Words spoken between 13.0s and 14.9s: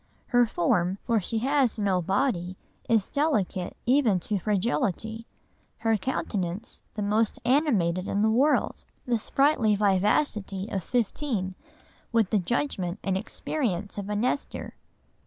and experience of a Nestor."